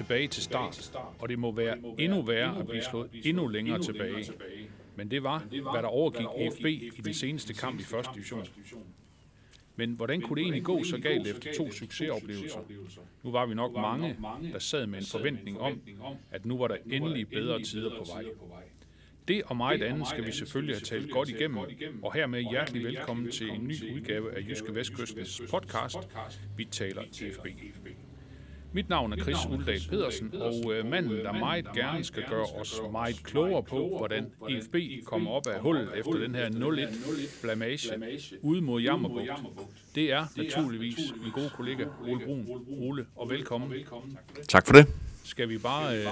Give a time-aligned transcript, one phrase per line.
[0.00, 4.32] tilbage til start, og det må være endnu værre at blive slået endnu længere tilbage.
[4.96, 8.46] Men det var, hvad der overgik EFB i den seneste kamp i første division.
[9.76, 12.60] Men hvordan kunne det egentlig gå så galt efter to succesoplevelser?
[13.22, 14.16] Nu var vi nok mange,
[14.52, 15.80] der sad med en forventning om,
[16.30, 18.24] at nu var der endelig bedre tider på vej.
[19.28, 21.58] Det og meget andet skal vi selvfølgelig have talt godt igennem,
[22.02, 25.98] og hermed hjertelig velkommen til en ny udgave af Jyske Vestkystens podcast,
[26.56, 27.46] Vi taler EFB.
[28.72, 32.80] Mit navn er Chris Uldal Pedersen, og øh, manden, der meget gerne skal gøre os
[32.92, 37.88] meget klogere på, hvordan EFB kommer op af hullet efter den her 0-1 blamage
[38.42, 39.30] ude mod Jammerbugt,
[39.94, 42.46] det er naturligvis min gode kollega Ole Brun.
[42.80, 43.72] Ole, og velkommen.
[44.48, 44.86] Tak for det.
[45.24, 46.06] Skal vi bare øh,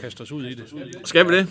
[0.00, 0.74] kaste os ud i det?
[1.04, 1.48] Skal vi det?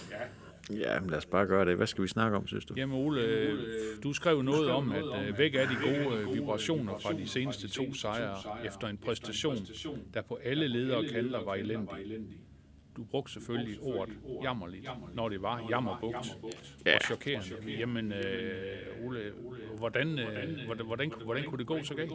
[0.72, 1.76] Ja, men lad os bare gøre det.
[1.78, 2.73] Hvad skal vi snakke om, synes du?
[2.78, 3.60] Jamen Ole, øh,
[4.04, 7.68] du skrev noget om, at øh, væk er de gode øh, vibrationer fra de seneste
[7.68, 9.58] to sejre efter en præstation,
[10.14, 11.98] der på alle ledere og kanter var elendig.
[12.98, 16.38] Du brugte selvfølgelig ordet jammerligt, når det var jammerbugt
[16.86, 16.95] Ja.
[16.95, 17.48] og chokerende.
[17.80, 19.20] Jamen, øh, Ole,
[19.78, 20.26] hvordan, øh,
[20.66, 22.12] hvordan, hvordan, hvordan kunne det gå så galt?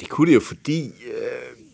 [0.00, 1.66] Det kunne det jo, fordi øh,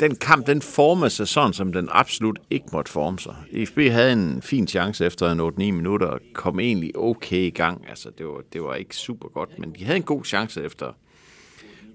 [0.00, 3.36] den kamp, den formede sig sådan, som den absolut ikke måtte forme sig.
[3.52, 7.88] EFB havde en fin chance efter en 8-9 minutter og kom egentlig okay i gang.
[7.88, 10.92] Altså, det var, det var ikke super godt, men de havde en god chance efter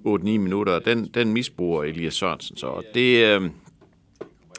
[0.08, 2.68] 8-9 minutter, og den, den misbruger Elias Sørensen så.
[2.68, 3.42] Og det, øh,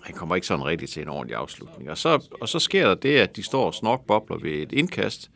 [0.03, 1.91] han kommer ikke sådan rigtig til en ordentlig afslutning.
[1.91, 5.31] Og så, og så sker der det, at de står og snokbobler ved et indkast,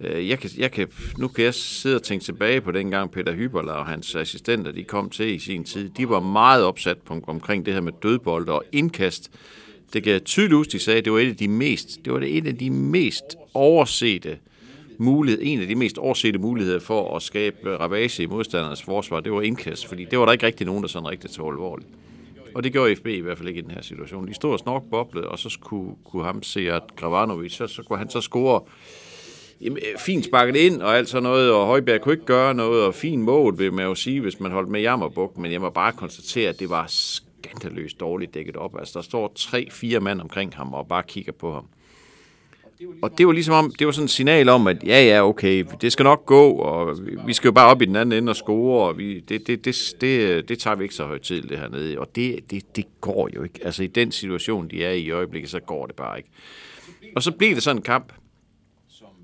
[0.00, 3.32] Øh, jeg kan, jeg kan, nu kan jeg sidde og tænke tilbage på dengang Peter
[3.32, 5.90] Hyberler og hans assistenter, de kom til i sin tid.
[5.90, 9.30] De var meget opsat på, omkring det her med dødbold og indkast.
[9.92, 12.18] Det kan jeg tydeligt huske, de sagde, det var et af de mest, det var
[12.18, 13.24] det et af de mest
[13.54, 14.38] oversete
[14.98, 19.32] mulighed, en af de mest oversete muligheder for at skabe ravage i modstandernes forsvar, det
[19.32, 21.88] var indkast, fordi det var der ikke rigtig nogen, der sådan rigtig tog alvorligt.
[22.54, 24.28] Og det gjorde FB i hvert fald ikke i den her situation.
[24.28, 27.98] De stod og snorkboblede, og så kunne, kunne ham se, at Gravanovic, så, så kunne
[27.98, 28.60] han så score
[29.60, 32.84] Jamen, øh, fint sparket ind og alt sådan noget, og Højbjerg kunne ikke gøre noget,
[32.84, 35.70] og fin mål, vil man jo sige, hvis man holdt med Jammerbuk, men jeg må
[35.70, 38.78] bare konstatere, at det var skandaløst dårligt dækket op.
[38.78, 41.64] Altså, der står tre-fire mand omkring ham og bare kigger på ham.
[43.02, 45.64] Og det var ligesom om, det var sådan et signal om, at ja, ja, okay,
[45.80, 48.36] det skal nok gå, og vi skal jo bare op i den anden ende og
[48.36, 51.58] score, og vi, det, det, det, det, det tager vi ikke så højt til det
[51.58, 51.98] hernede.
[51.98, 53.60] Og det, det, det går jo ikke.
[53.64, 56.30] Altså i den situation, de er i i øjeblikket, så går det bare ikke.
[57.16, 58.12] Og så bliver det sådan en kamp,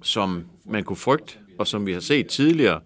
[0.04, 2.80] som man kunne frygte, og som vi har set tidligere,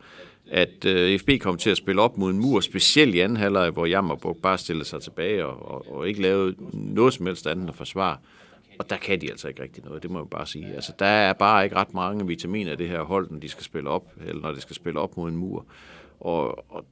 [0.51, 3.71] at øh, FB kom til at spille op mod en mur, specielt i anden halvleg,
[3.71, 7.69] hvor Jammerburg bare stillede sig tilbage og, og, og ikke lavede noget som helst andet
[7.69, 8.17] at forsvare.
[8.79, 10.75] Og der kan de altså ikke rigtig noget, det må jeg bare sige.
[10.75, 13.65] Altså, der er bare ikke ret mange vitaminer i det her hold, når de skal
[13.65, 15.67] spille op, eller når de skal spille op mod en mur.
[16.21, 16.85] Og, og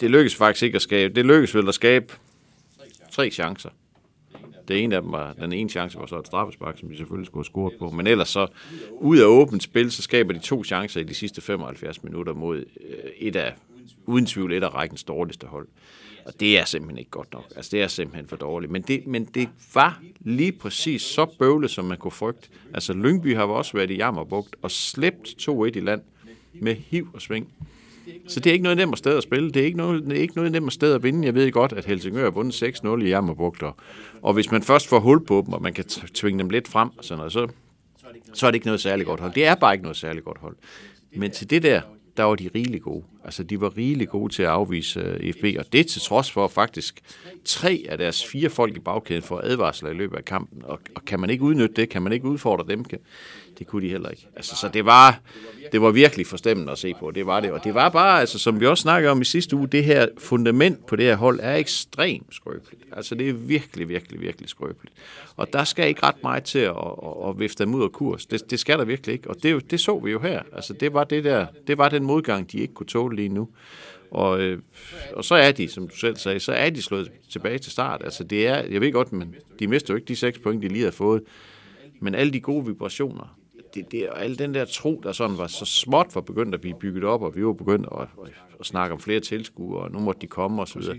[0.00, 2.14] det lykkes faktisk ikke at skabe, det lykkes vel at skabe
[3.10, 3.70] tre chancer.
[4.70, 7.26] Det ene af dem var, den ene chance var så et straffespark, som de selvfølgelig
[7.26, 7.90] skulle have scoret på.
[7.90, 8.46] Men ellers så,
[8.92, 12.56] ud af åbent spil, så skaber de to chancer i de sidste 75 minutter mod
[12.58, 13.54] øh, et af,
[14.06, 15.68] uden tvivl, et af rækkens dårligste hold.
[16.26, 17.44] Og det er simpelthen ikke godt nok.
[17.56, 18.72] Altså, det er simpelthen for dårligt.
[18.72, 22.48] Men det, men det var lige præcis så bøvlet, som man kunne frygte.
[22.74, 26.02] Altså, Lyngby har også været i Jammerbugt og slæbt 2-1 i land
[26.54, 27.48] med hiv og sving.
[28.28, 29.50] Så det er ikke noget nemt sted at spille.
[29.50, 31.26] Det er ikke noget, det er ikke noget nemt sted at vinde.
[31.26, 33.62] Jeg ved godt, at Helsingør har vundet 6-0 i Jammerbugt.
[34.22, 36.88] Og, hvis man først får hul på dem, og man kan tvinge dem lidt frem,
[37.00, 37.48] sådan noget, så,
[38.34, 39.32] så er det ikke noget særligt godt hold.
[39.32, 40.56] Det er bare ikke noget særligt godt hold.
[41.16, 41.80] Men til det der,
[42.16, 43.04] der var de rigeligt gode.
[43.24, 46.48] Altså, de var rigeligt gode til at afvise øh, FB, og det til trods for
[46.48, 47.00] faktisk
[47.44, 50.62] tre af deres fire folk i bagkæden får advarsler i løbet af kampen.
[50.64, 52.98] Og, og kan man ikke udnytte det, kan man ikke udfordre dem, kan,
[53.60, 54.26] det kunne de heller ikke.
[54.36, 55.20] Altså, så det var,
[55.72, 57.10] det var virkelig forstemmende at se på.
[57.10, 57.52] Det var det.
[57.52, 60.06] Og det var bare, altså, som vi også snakkede om i sidste uge, det her
[60.18, 62.82] fundament på det her hold er ekstremt skrøbeligt.
[62.92, 64.94] Altså, det er virkelig, virkelig, virkelig skrøbeligt.
[65.36, 68.26] Og der skal ikke ret meget til at, at, at vifte dem ud af kurs.
[68.26, 69.30] Det, det skal der virkelig ikke.
[69.30, 70.42] Og det, det så vi jo her.
[70.52, 73.48] Altså, det var, det, der, det var den modgang, de ikke kunne tåle lige nu.
[74.10, 74.58] Og, øh,
[75.12, 78.00] og så er de, som du selv sagde, så er de slået tilbage til start.
[78.04, 80.68] Altså, det er, jeg ved godt, men de mister jo ikke de seks point, de
[80.68, 81.22] lige har fået.
[82.00, 83.36] Men alle de gode vibrationer,
[83.74, 86.60] det, det, og al den der tro, der sådan var så småt var begyndt at
[86.60, 88.08] blive bygget op, og vi var begyndt at,
[88.60, 90.98] at, snakke om flere tilskuere, og nu måtte de komme og så videre.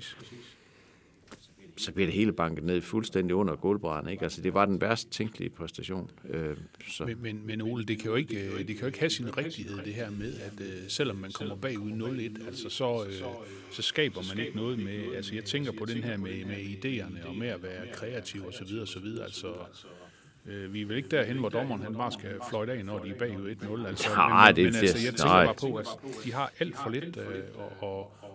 [1.77, 4.11] så bliver det hele banket ned fuldstændig under gulvbrænden.
[4.11, 4.23] Ikke?
[4.23, 6.11] Altså, det var den værste tænkelige præstation.
[6.29, 6.57] Øh,
[6.87, 7.05] så.
[7.05, 9.37] Men, men, men Ole, det kan, jo ikke, øh, det kan jo ikke have sin
[9.37, 13.13] rigtighed, det her med, at øh, selvom man kommer bagud 0-1, altså så, øh,
[13.71, 17.27] så skaber man ikke noget med, altså jeg tænker på den her med, med idéerne
[17.27, 19.47] og med at være kreativ og så videre, og så videre, altså
[20.45, 23.09] Øh, vi er vel ikke derhen, hvor dommeren han bare skal fløjte af, når de
[23.09, 23.87] er bagud 1-0.
[23.87, 25.45] Altså, Nej, men, det er men, altså, jeg tænker nej.
[25.45, 25.87] bare på, at
[26.23, 27.23] de har alt for lidt øh,
[27.83, 27.89] at,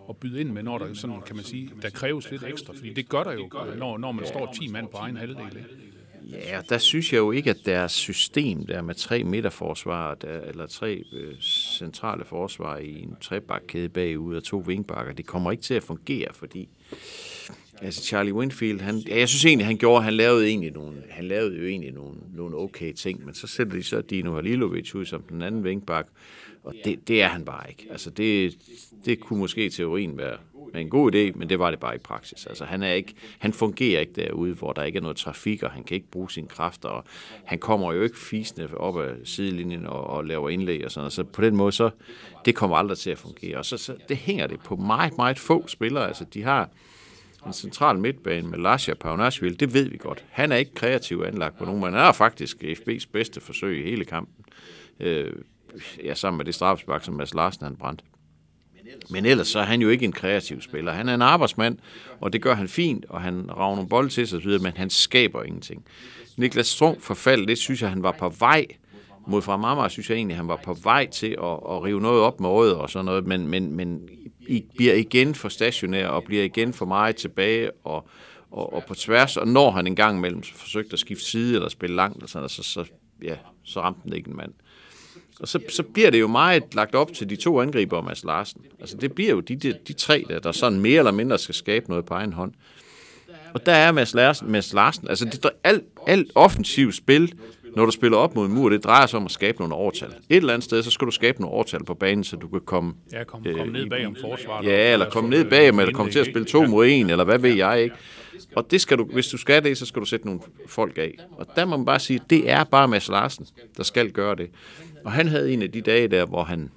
[0.09, 2.73] at, byde ind med, når der sådan, kan man sige, der kræves lidt ekstra.
[2.73, 5.57] Fordi det gør der jo, når, når man står 10 mand på egen halvdel.
[5.57, 5.67] Ikke?
[6.31, 10.67] Ja, der synes jeg jo ikke, at deres system der med tre midterforsvar, der, eller
[10.67, 15.73] tre øh, centrale forsvar i en trebakkæde bagud og to vingbakker, det kommer ikke til
[15.73, 16.69] at fungere, fordi
[17.81, 21.25] altså Charlie Winfield, han, ja, jeg synes egentlig, han gjorde, han lavede, egentlig nogle, han
[21.25, 25.05] lavede jo egentlig nogle, nogle okay ting, men så sætter de så Dino Halilovic ud
[25.05, 26.07] som den anden vingbak,
[26.63, 27.87] og det, det er han bare ikke.
[27.89, 28.57] Altså det,
[29.05, 30.37] det kunne måske i teorien være
[30.75, 32.45] en god idé, men det var det bare i praksis.
[32.45, 35.71] Altså han, er ikke, han fungerer ikke derude, hvor der ikke er noget trafik, og
[35.71, 37.03] han kan ikke bruge sine kræfter, og
[37.45, 41.13] han kommer jo ikke fisende op ad sidelinjen og, og laver indlæg og sådan noget.
[41.13, 41.89] Så på den måde, så
[42.45, 43.57] det kommer aldrig til at fungere.
[43.57, 46.07] Og så, så det hænger det på meget, meget få spillere.
[46.07, 46.69] Altså de har
[47.47, 50.23] en central midtbane med Lasja Paunashvili, det ved vi godt.
[50.31, 53.89] Han er ikke kreativ anlagt på nogen, men han er faktisk FB's bedste forsøg i
[53.89, 54.45] hele kampen.
[54.99, 55.33] Øh,
[56.03, 58.03] ja, sammen med det straffespark, som Mads Larsen han brændte.
[59.09, 60.91] Men ellers så er han jo ikke en kreativ spiller.
[60.91, 61.77] Han er en arbejdsmand,
[62.19, 65.43] og det gør han fint, og han rager nogle bolde til sig, men han skaber
[65.43, 65.85] ingenting.
[66.37, 68.65] Niklas Strunk forfald, det synes jeg, han var på vej
[69.27, 72.21] mod fra Marmar, synes jeg egentlig, han var på vej til at, at rive noget
[72.21, 74.09] op med øjet og sådan noget, men, men, men
[74.47, 78.07] i bliver igen for stationær og bliver igen for meget tilbage og,
[78.51, 81.69] og, og på tværs, og når han en gang imellem forsøgte at skifte side eller
[81.69, 82.85] spille langt, og sådan, så, så,
[83.23, 84.53] ja, så ramte den ikke en mand.
[85.39, 88.61] Og så, så bliver det jo meget lagt op til de to angriber Mads Larsen.
[88.79, 91.55] Altså det bliver jo de, de, de tre, der, der sådan mere eller mindre skal
[91.55, 92.53] skabe noget på egen hånd.
[93.53, 97.33] Og der er Mads Larsen, Mads Larsen altså det, alt, alt offensivt spil,
[97.77, 100.09] når du spiller op mod en mur, det drejer sig om at skabe nogle overtal.
[100.09, 102.61] Et eller andet sted, så skal du skabe nogle overtal på banen, så du kan
[102.65, 102.93] komme...
[103.13, 104.65] Ja, komme kom ned bag om forsvaret.
[104.65, 107.23] Ja, eller komme ned bag om, eller komme til at spille to mod en, eller
[107.23, 107.95] hvad ved jeg ikke.
[108.55, 111.17] Og det skal du, hvis du skal det, så skal du sætte nogle folk af.
[111.31, 113.45] Og der må man bare sige, det er bare Mads Larsen,
[113.77, 114.49] der skal gøre det.
[115.05, 116.71] Og han havde en af de dage der, hvor han,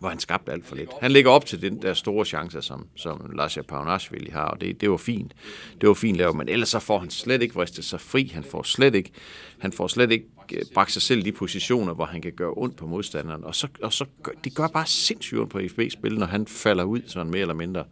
[0.00, 0.90] hvor han skabte alt for lidt.
[1.00, 4.80] Han ligger op til den der store chance, som, som Lasja Paunashvili har, og det,
[4.80, 5.32] det var fint.
[5.80, 8.30] Det var fint lavet, men ellers så får han slet ikke vristet sig fri.
[8.34, 9.10] Han får slet ikke,
[9.58, 12.52] han får slet ikke øh, bragt sig selv i de positioner, hvor han kan gøre
[12.56, 13.44] ondt på modstanderen.
[13.44, 16.84] Og, så, og så gør, det gør bare sindssygt ondt på FB-spil, når han falder
[16.84, 17.84] ud sådan mere eller mindre.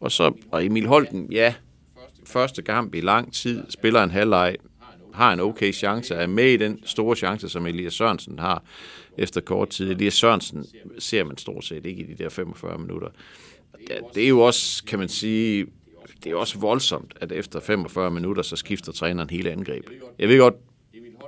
[0.00, 1.54] Og så, og Emil Holten, ja,
[2.26, 4.56] første kamp i lang tid, spiller en halvleg,
[5.14, 8.62] har en okay chance, er med i den store chance, som Elias Sørensen har
[9.18, 9.90] efter kort tid.
[9.90, 10.66] Elias Sørensen
[10.98, 13.08] ser man stort set ikke i de der 45 minutter.
[14.14, 15.66] Det er jo også, kan man sige,
[16.24, 19.92] det er også voldsomt, at efter 45 minutter, så skifter træneren hele angrebet.
[20.18, 20.54] Jeg ved godt,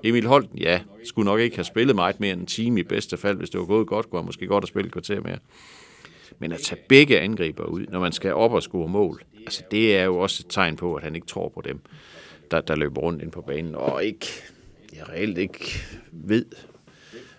[0.04, 3.16] Emil Holten, ja, skulle nok ikke have spillet meget mere end en time i bedste
[3.16, 3.36] fald.
[3.36, 5.38] Hvis det var gået godt, kunne han måske godt have spillet et kvarter mere.
[6.38, 9.96] Men at tage begge angriber ud, når man skal op og score mål, altså det
[9.96, 11.80] er jo også et tegn på, at han ikke tror på dem,
[12.50, 14.26] der, der løber rundt ind på banen, og ikke,
[14.92, 15.80] jeg reelt ikke
[16.12, 16.44] ved,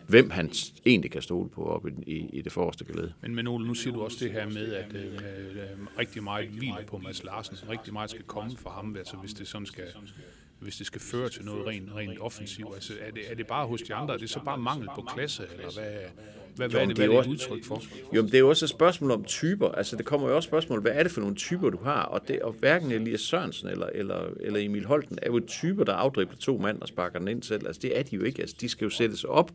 [0.08, 0.52] hvem han
[0.86, 3.12] egentlig kan stole på op i, i, i det forreste geled.
[3.22, 5.20] Men, men Ole, nu siger du også det her med, at øh, øh
[6.00, 7.70] rigtig meget hviler på Mads Larsen.
[7.70, 9.84] Rigtig meget skal komme fra ham, altså hvis det sådan skal
[10.60, 12.76] hvis det skal føre til noget rent, rent offensivt.
[12.76, 14.14] Altså, er, det, er det bare hos de andre?
[14.14, 15.84] Er det så bare mangel på klasse, eller hvad,
[16.56, 17.82] hvad, hvad, er, det, hvad er det et udtryk for?
[18.16, 19.70] Jo, men det er jo også et spørgsmål om typer.
[19.70, 22.02] Altså, det kommer jo også spørgsmål, hvad er det for nogle typer, du har?
[22.02, 25.94] Og, det, og hverken Elias Sørensen eller, eller, eller Emil Holten er jo typer, der
[25.94, 27.68] afdribler to mand og sparker den ind selv.
[27.68, 28.42] Altså, det er de jo ikke.
[28.42, 29.52] Altså, de skal jo sættes op,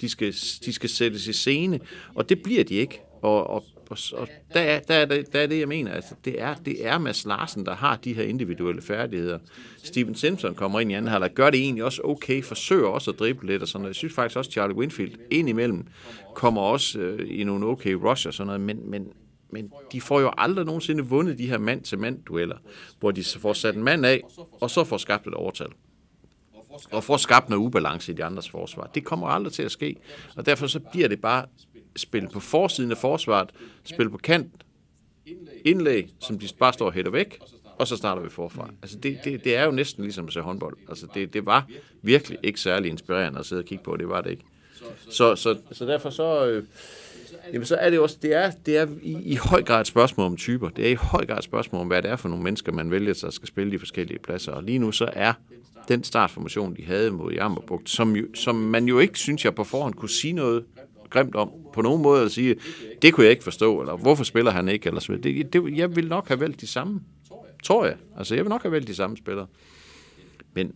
[0.00, 0.32] de skal,
[0.64, 1.80] de skal sættes i scene,
[2.14, 3.00] og det bliver de ikke.
[3.22, 5.92] Og, og, og, og der, er, der, er det, der er det, jeg mener.
[5.92, 9.38] Altså, det, er, det er Mads Larsen, der har de her individuelle færdigheder.
[9.82, 13.18] Steven Simpson kommer ind i anden halvleg, gør det egentlig også okay, forsøger også at
[13.18, 13.90] drible lidt og sådan noget.
[13.90, 15.86] Jeg synes faktisk også, Charlie Winfield indimellem
[16.34, 19.08] kommer også øh, i nogle okay rush og sådan noget, men, men,
[19.50, 22.56] men de får jo aldrig nogensinde vundet de her mand-til-mand-dueller,
[23.00, 24.20] hvor de får sat en mand af,
[24.60, 25.68] og så får skabt et overtal
[26.90, 28.90] og får skabt noget ubalance i de andres forsvar.
[28.94, 29.96] Det kommer aldrig til at ske,
[30.36, 31.44] og derfor så bliver det bare
[31.96, 33.50] spil på forsiden af forsvaret,
[33.84, 34.52] spil på kant,
[35.64, 37.38] indlæg, som de bare står og hætter væk,
[37.78, 38.70] og så starter vi forfra.
[38.82, 40.76] Altså det, det, det er jo næsten ligesom at se håndbold.
[40.88, 41.66] Altså det, det var
[42.02, 44.44] virkelig ikke særlig inspirerende at sidde og kigge på, det var det ikke.
[45.10, 46.64] Så, så, så derfor så, øh,
[47.52, 50.26] jamen så er det også, det er, det er i, i høj grad et spørgsmål
[50.26, 50.68] om typer.
[50.68, 52.90] Det er i høj grad et spørgsmål om, hvad det er for nogle mennesker, man
[52.90, 54.52] vælger sig skal spille de forskellige pladser.
[54.52, 55.32] Og lige nu så er
[55.88, 59.64] den startformation, de havde mod Jammerbugt, som, jo, som man jo ikke, synes jeg, på
[59.64, 60.64] forhånd kunne sige noget
[61.14, 62.56] grimt om, på nogen måde at sige,
[63.02, 65.96] det kunne jeg ikke forstå, eller hvorfor spiller han ikke, eller så det, det, jeg
[65.96, 67.00] vil nok have valgt de samme
[67.64, 67.96] Tror jeg.
[68.18, 69.46] Altså, jeg vil nok have valgt de samme spillere.
[70.54, 70.72] Men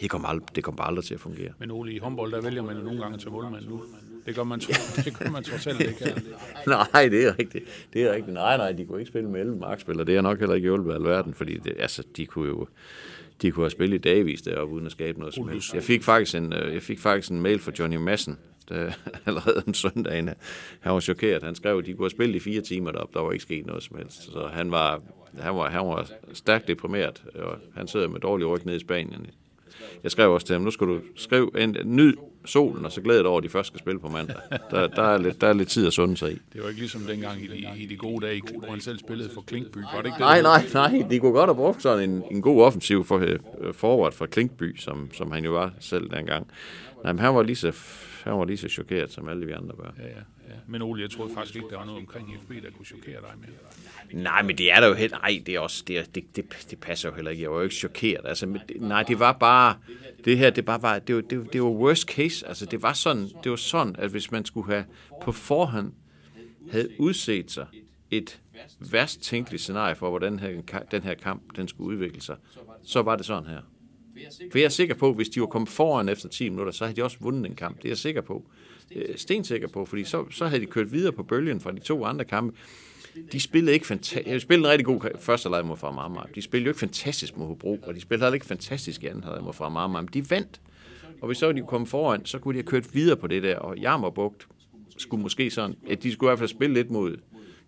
[0.00, 1.52] det kommer, aldrig, det kommer bare aldrig til at fungere.
[1.58, 3.82] Men Ole, i håndbold, der vælger man jo nogle gange til målmand nu.
[4.26, 4.72] Det gør man, tro-
[5.04, 6.14] det gør man trods alt ikke
[6.66, 7.64] nej, det er rigtigt.
[7.92, 8.34] Det er rigtigt.
[8.34, 10.06] Nej, nej, de kunne ikke spille med 11 markspillere.
[10.06, 12.66] Det er nok heller ikke hjulpet alverden, fordi det, altså, de kunne jo
[13.42, 15.74] de kunne have spillet i dagvis deroppe, uden at skabe noget som helst.
[15.74, 18.92] Jeg fik faktisk en, øh, jeg fik faktisk en mail fra Johnny Madsen, der,
[19.26, 20.30] allerede om søndagen.
[20.80, 21.42] Han var chokeret.
[21.42, 23.18] Han skrev, at de kunne have spillet i fire timer deroppe.
[23.18, 24.22] Der var ikke sket noget som helst.
[24.22, 25.00] Så han var,
[25.40, 29.26] han var, han var stærkt deprimeret, og han sidder med dårlig ryg nede i Spanien.
[30.02, 33.22] Jeg skrev også til ham, nu skal du skrive en, nyd solen, og så glæder
[33.22, 34.36] dig over, at de først skal spille på mandag.
[34.70, 36.38] Der, der, er, lidt, der er lidt tid at sunde sig i.
[36.52, 39.30] Det var ikke ligesom dengang i de, i de gode dage, hvor han selv spillede
[39.34, 39.78] for Klinkby.
[39.78, 40.20] Var det ikke det?
[40.20, 41.06] Nej, det nej, nej.
[41.10, 44.76] De kunne godt have brugt sådan en, en god offensiv for, uh, forward fra Klinkby,
[44.76, 46.46] som, som han jo var selv dengang.
[47.04, 47.72] Nej, men han var lige så,
[48.22, 49.94] han var lige så chokeret, som alle vi andre var.
[49.98, 50.08] Ja, ja,
[50.48, 50.54] ja.
[50.66, 53.30] Men Ole, jeg troede faktisk ikke, der var noget omkring FB, der kunne chokere dig
[53.40, 54.22] mere.
[54.22, 55.18] Nej, men det er der jo heller...
[55.18, 57.42] Nej, det, er også, det, er- det, det, det passer jo heller ikke.
[57.42, 58.20] Jeg var jo ikke chokeret.
[58.26, 59.76] Altså, men det, nej, det var bare...
[60.24, 60.98] Det her, det bare var...
[60.98, 62.46] Det var, det, var- det var worst case.
[62.48, 64.84] Altså, det var sådan, det var sådan, at hvis man skulle have
[65.22, 65.92] på forhånd
[66.70, 67.66] havde udset sig
[68.10, 68.40] et
[68.90, 72.36] værst tænkeligt scenarie for, hvordan her, den her kamp den skulle udvikle sig,
[72.84, 73.60] så var det sådan her.
[74.52, 76.84] For jeg er sikker på, at hvis de var kommet foran efter 10 minutter, så
[76.84, 77.76] havde de også vundet en kamp.
[77.76, 78.44] Det er jeg sikker på.
[78.94, 82.04] Øh, Stensikker på, fordi så, så havde de kørt videre på bølgen fra de to
[82.04, 82.56] andre kampe.
[83.32, 84.26] De spillede ikke fantastisk.
[84.34, 86.28] De spillede en rigtig god første leg mod Marmar.
[86.34, 89.24] De spillede jo ikke fantastisk mod Hobro, og de spillede heller ikke fantastisk i anden
[89.24, 90.60] halvleg mod fra Marmar, men de vandt.
[91.20, 93.56] Og hvis så de kom foran, så kunne de have kørt videre på det der,
[93.56, 94.48] og Jammerbugt
[94.96, 97.16] skulle måske sådan, at de skulle i hvert fald spille lidt mod,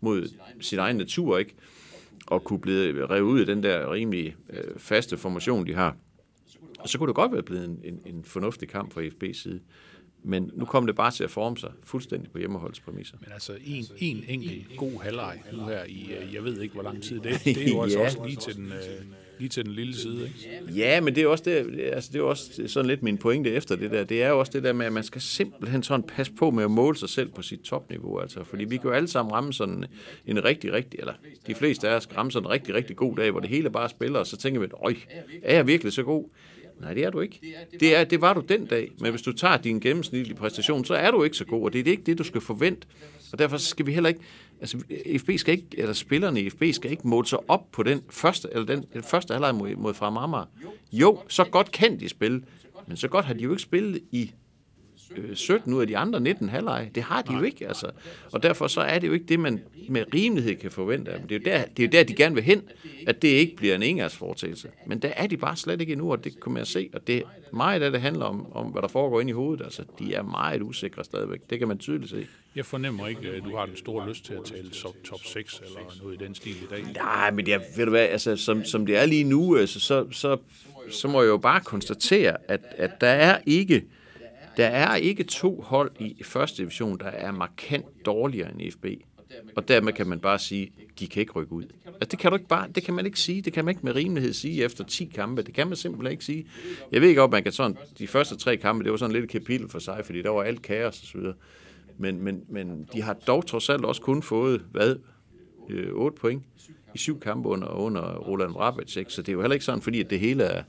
[0.00, 0.28] mod
[0.60, 1.54] sin egen natur, ikke?
[2.26, 5.96] Og kunne blive revet ud af den der rimelig øh, faste formation, de har.
[6.84, 9.60] Og så kunne det godt være blevet en, en, en fornuftig kamp fra FB's side.
[10.26, 13.16] Men nu kom det bare til at forme sig fuldstændig på hjemmeholdspræmisser.
[13.20, 16.82] Men altså, en, en enkelt god halvleg nu her i, øh, jeg ved ikke, hvor
[16.82, 17.38] lang tid det er.
[17.44, 18.04] Det er jo altså Ja.
[18.04, 19.04] også lige til den, øh,
[19.38, 20.72] lige til den lille side, ikke?
[20.74, 23.76] Ja, men det er også det, altså det er også sådan lidt min pointe efter
[23.76, 24.04] det der.
[24.04, 26.64] Det er jo også det der med, at man skal simpelthen sådan passe på med
[26.64, 28.18] at måle sig selv på sit topniveau.
[28.18, 29.84] Altså, fordi vi kan jo alle sammen ramme sådan
[30.26, 31.12] en rigtig, rigtig, eller
[31.46, 33.70] de fleste af os kan ramme sådan en rigtig, rigtig god dag, hvor det hele
[33.70, 34.94] bare spiller, og så tænker vi, øj,
[35.42, 36.28] er jeg virkelig så god?
[36.81, 37.40] Nej, det er du ikke.
[37.81, 40.95] Det, er, det var du den dag, men hvis du tager din gennemsnitlige præstation, så
[40.95, 42.87] er du ikke så god, og det er ikke det, du skal forvente.
[43.33, 44.21] Og derfor skal vi heller ikke,
[44.61, 44.78] altså
[45.19, 48.49] FB skal ikke, eller spillerne i FB skal ikke måle sig op på den første,
[48.52, 50.49] eller den, den første halvleg mod, mod fra Marmar.
[50.93, 52.43] Jo, så godt kan de spille,
[52.87, 54.33] men så godt har de jo ikke spillet i
[55.35, 56.90] 17 ud af de andre 19 halvleje.
[56.94, 57.90] Det har de jo ikke, altså.
[58.33, 61.28] Og derfor så er det jo ikke det, man med rimelighed kan forvente af dem.
[61.28, 62.62] Det er jo der, det er jo der de gerne vil hen,
[63.06, 64.68] at det ikke bliver en engangsforetagelse.
[64.87, 66.90] Men der er de bare slet ikke endnu, og det kommer jeg at se.
[66.92, 69.64] Og det meget af det handler om, om, hvad der foregår inde i hovedet.
[69.64, 71.40] Altså, de er meget usikre stadigvæk.
[71.50, 72.26] Det kan man tydeligt se.
[72.56, 75.61] Jeg fornemmer ikke, at du har den store lyst til at tale top, top 6
[75.66, 76.83] eller noget i den stil i dag.
[76.94, 80.06] Nej, men jeg, ved du hvad, altså, som, som det er lige nu, altså, så,
[80.11, 80.37] så,
[80.90, 83.85] så må jeg jo bare konstatere, at, at der er ikke
[84.56, 88.87] der er ikke to hold i første division, der er markant dårligere end FB.
[89.56, 91.64] Og dermed kan man bare sige, de kan ikke rykke ud.
[91.87, 93.87] Altså, det kan du ikke bare, det kan man ikke sige, det kan man ikke
[93.87, 95.42] med rimelighed sige efter 10 kampe.
[95.42, 96.46] Det kan man simpelthen ikke sige.
[96.92, 99.25] Jeg ved ikke, om man kan sådan, de første tre kampe, det var sådan lidt
[99.25, 101.34] et kapitel for sig, fordi der var alt kaos og så videre.
[101.99, 104.96] Men, men, men de har dog trods alt også kun fået, hvad,
[105.70, 106.42] øh, 8 point
[106.94, 109.12] i syv kampe under, under Roland Vrabec, ikke?
[109.12, 110.62] Så det er jo heller ikke sådan, fordi at det hele er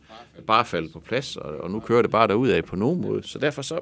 [0.47, 3.23] bare faldet på plads, og, og nu kører det bare derud af på nogen måde.
[3.23, 3.79] Så derfor så,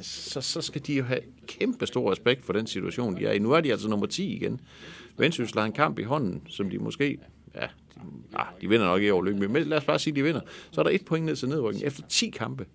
[0.00, 3.38] så, så skal de jo have kæmpe stor respekt for den situation, de er i.
[3.38, 4.60] Nu er de altså nummer 10 igen.
[5.18, 7.18] Vendsyssel har en kamp i hånden, som de måske,
[7.54, 8.00] ja, de,
[8.34, 10.40] ah, de vinder nok i over Lyngby, men lad os bare sige, at de vinder.
[10.70, 12.66] Så er der et point ned til nedrykning efter 10 kampe.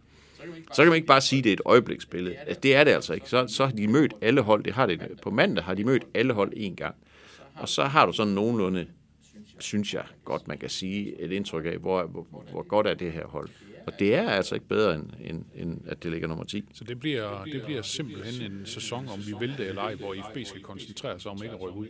[0.73, 2.35] Så kan man ikke bare sige, at det er et øjebliksbillede.
[2.35, 3.29] Altså, Det er det altså ikke.
[3.29, 4.63] Så, så har de mødt alle hold.
[4.63, 5.01] Det har det.
[5.21, 6.95] På mandag har de mødt alle hold en gang.
[7.55, 8.85] Og så har du sådan nogenlunde,
[9.61, 13.11] synes jeg godt, man kan sige, et indtryk af, hvor, hvor, hvor godt er det
[13.11, 13.49] her hold.
[13.88, 16.63] Og det er altså ikke bedre, end, end, end at det ligger nummer 10.
[16.73, 20.13] Så det bliver, det bliver simpelthen en sæson, om vi vil det eller ej, hvor
[20.13, 21.88] IFB skal koncentrere sig om ikke at rykke ud.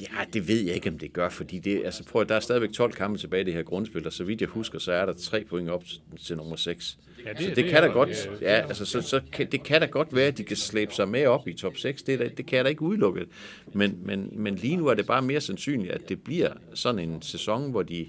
[0.00, 2.72] Ja, det ved jeg ikke, om det gør, fordi det, altså, prøv, der er stadigvæk
[2.72, 5.12] 12 kampe tilbage i det her grundspil, og så vidt jeg husker, så er der
[5.12, 5.84] tre point op
[6.20, 6.98] til, nummer 6.
[7.24, 8.08] Ja, det- så det, det kan da godt,
[8.40, 11.08] ja, altså, så, så kan, det kan da godt være, at de kan slæbe sig
[11.08, 12.02] med op i top 6.
[12.02, 13.26] Det, det kan jeg da ikke udelukke.
[13.74, 17.22] Men, men, men lige nu er det bare mere sandsynligt, at det bliver sådan en
[17.22, 18.06] sæson, hvor de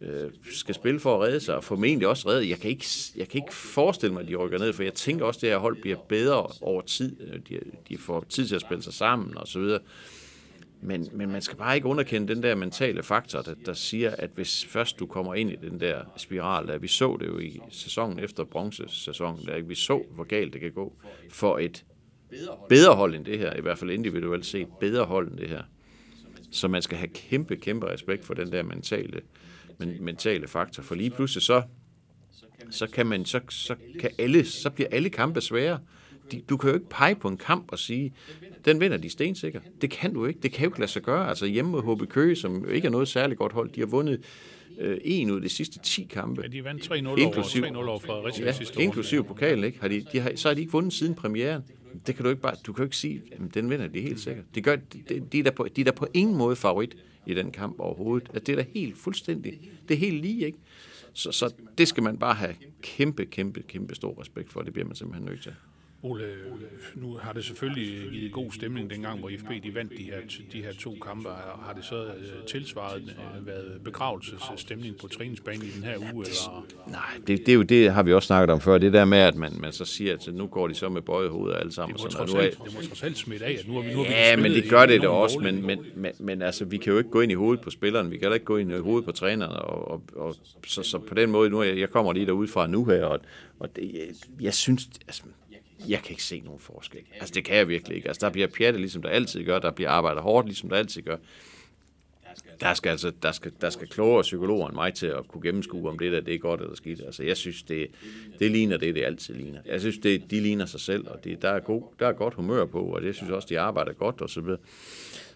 [0.00, 2.48] øh, skal spille for at redde sig, og formentlig også redde.
[2.50, 5.24] Jeg kan, ikke, jeg kan ikke forestille mig, at de rykker ned, for jeg tænker
[5.24, 7.16] også, at det her hold bliver bedre over tid.
[7.20, 9.80] Øh, de, de får tid til at spille sig sammen, og så videre.
[10.82, 14.30] Men, men man skal bare ikke underkende den der mentale faktor, der, der siger, at
[14.34, 17.60] hvis først du kommer ind i den der spiral, der vi så det jo i
[17.70, 20.92] sæsonen efter bronzesæsonen, der vi så, hvor galt det kan gå
[21.30, 21.84] for et
[22.68, 25.62] bedre hold end det her, i hvert fald individuelt set, bedre hold end det her,
[26.50, 29.20] Så man skal have kæmpe, kæmpe respekt for den der mentale,
[29.80, 30.82] men, mentale faktor.
[30.82, 31.62] For lige pludselig så,
[32.70, 35.78] så kan man, så, så kan alle, så bliver alle kampe svære.
[36.32, 38.12] De, du kan jo ikke pege på en kamp og sige,
[38.64, 39.60] den vinder de stensikker.
[39.80, 40.40] Det kan du ikke.
[40.42, 41.28] Det kan jo ikke lade sig gøre.
[41.28, 44.20] Altså hjemme mod HB Køge, som ikke er noget særligt godt hold, de har vundet
[44.78, 46.42] øh, en ud af de sidste 10 kampe.
[46.42, 48.82] Ja, de vandt 3-0 over, Inklusiv- 3-0 over Fredericia Ja, sidste år.
[48.82, 49.80] inklusiv pokalen, ikke?
[49.80, 51.62] Har de, de har, så har de ikke vundet siden premieren.
[52.06, 54.20] Det kan du ikke bare, du kan jo ikke sige, at den vinder de helt
[54.20, 54.44] sikkert.
[54.54, 57.34] Det gør, de, de, er der på, de er der på ingen måde favorit i
[57.34, 58.28] den kamp overhovedet.
[58.28, 60.58] Altså, det er da helt fuldstændig, det er helt lige, ikke?
[61.12, 64.62] Så, så det skal man bare have kæmpe, kæmpe, kæmpe stor respekt for.
[64.62, 65.54] Det bliver man simpelthen nødt til.
[66.02, 66.24] Ole,
[66.94, 70.16] nu har det selvfølgelig givet god stemning dengang, hvor IFB de vandt de her,
[70.52, 71.28] de her to kampe.
[71.62, 73.02] Har det så øh, tilsvaret
[73.38, 76.24] øh, været begravelsesstemning på træningsbanen i den her uge?
[76.26, 76.66] Eller?
[76.86, 78.78] Nej, det, det, er jo det, har vi også snakket om før.
[78.78, 81.30] Det der med, at man, man så siger, at nu går de så med bøjet
[81.30, 81.96] hoveder alle sammen.
[81.96, 83.90] Det må, trods er- alt, det må trods alt smitte af, at nu har vi,
[83.94, 86.64] nu har vi Ja, men det gør det da også, men, men, men, men altså,
[86.64, 88.56] vi kan jo ikke gå ind i hovedet på spilleren, vi kan heller ikke gå
[88.56, 91.78] ind i hovedet på træneren, og, og, og så, så på den måde, nu jeg,
[91.78, 93.20] jeg kommer lige derude fra nu her, og,
[93.58, 94.00] og det, jeg,
[94.40, 95.22] jeg synes, altså,
[95.88, 97.00] jeg kan ikke se nogen forskel.
[97.14, 98.08] Altså, det kan jeg virkelig ikke.
[98.08, 101.02] Altså, der bliver pjattet, ligesom der altid gør, der bliver arbejdet hårdt, ligesom der altid
[101.02, 101.16] gør.
[102.60, 105.90] Der skal altså, der skal, der skal klogere psykologer end mig til at kunne gennemskue,
[105.90, 107.00] om det der det er godt eller skidt.
[107.00, 107.86] Altså, jeg synes, det,
[108.38, 109.60] det ligner det, det altid ligner.
[109.66, 112.34] Jeg synes, det, de ligner sig selv, og det, der, er god, der er godt
[112.34, 114.58] humør på, og jeg synes også, de arbejder godt og så videre.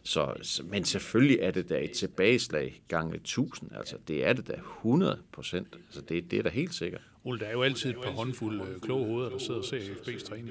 [0.03, 3.71] Så, så, men selvfølgelig er det da et tilbageslag gange 1000.
[3.77, 5.69] Altså, det er det da 100 procent.
[5.87, 7.03] Altså, det, det er da helt sikkert.
[7.25, 9.77] Ole, der er jo altid et par håndfulde øh, kloge hoveder, der sidder og ser
[9.79, 10.49] FB's træning.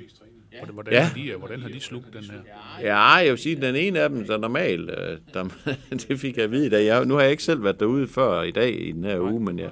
[0.57, 1.09] Hvordan, hvordan, Ja.
[1.15, 2.39] de, øh, hvordan har de slugt den her?
[2.81, 5.43] Ja, jeg vil sige, at den ene af dem, der er normal, øh, der,
[6.07, 6.85] det fik jeg at vide i dag.
[6.85, 9.39] Jeg, nu har jeg ikke selv været derude før i dag i den her uge,
[9.39, 9.69] men jeg,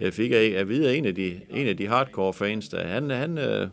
[0.00, 2.86] jeg fik at at vide af en af de, en af de hardcore fans, der
[2.86, 3.68] han, han, øh,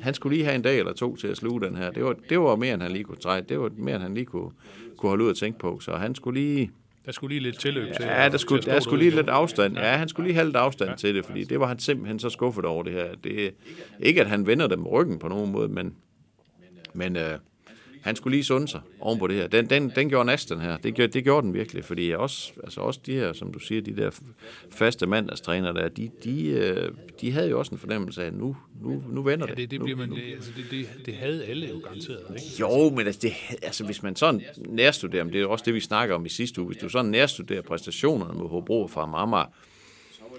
[0.00, 1.90] han skulle lige have en dag eller to til at sluge den her.
[1.90, 3.44] Det var, det var mere, end han lige kunne træde.
[3.48, 4.50] Det var mere, end han lige kunne,
[4.96, 5.80] kunne holde ud og tænke på.
[5.80, 6.70] Så han skulle lige...
[7.06, 8.04] Der skulle lige lidt tilløb til.
[8.04, 9.78] Ja, der skulle, der skulle lige lidt afstand.
[9.78, 12.30] Ja, han skulle lige have lidt afstand til det, fordi det var han simpelthen så
[12.30, 13.14] skuffet over det her.
[13.24, 13.54] Det
[14.00, 15.94] ikke, at han vender dem ryggen på nogen måde, men,
[16.94, 17.38] men øh,
[18.00, 19.46] han skulle lige sunde sig oven på det her.
[19.46, 20.76] Den, den, den gjorde næsten her.
[20.76, 23.80] Det, gjorde- det gjorde den virkelig, fordi også, altså også de her, som du siger,
[23.80, 24.10] de der
[24.70, 28.56] faste mandagstræner der, de, de, øh, de havde jo også en fornemmelse af, at nu,
[28.82, 29.56] nu, nu vender Ja, det.
[29.58, 32.46] det, det, Nu- bliver man, det, altså det, det, det havde alle jo garanteret, ikke?
[32.60, 33.32] jo, men altså, det,
[33.62, 36.60] altså hvis man sådan nærstuderer, men det er også det, vi snakker om i sidste
[36.60, 39.52] uge, hvis du sådan nærstuderer præstationerne mod Hobro fra Marmar,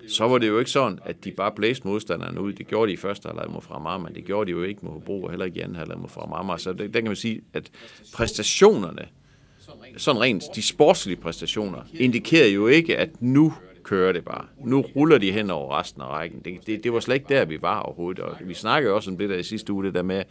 [0.07, 2.53] så var det jo ikke sådan, at de bare blæste modstanderne ud.
[2.53, 4.93] Det gjorde de i første halvleg mod Fremar, men det gjorde de jo ikke mod
[4.93, 6.57] Hobro, og heller ikke i anden halvleg mod Fremar.
[6.57, 7.71] Så det, der kan man sige, at
[8.13, 9.07] præstationerne,
[9.97, 14.45] sådan rent de sportslige præstationer, indikerer jo ikke, at nu kører det bare.
[14.65, 16.41] Nu ruller de hen over resten af rækken.
[16.45, 18.23] Det, det, det var slet ikke der, vi var overhovedet.
[18.23, 20.23] Og vi snakkede jo også om det der i sidste uge, det der med,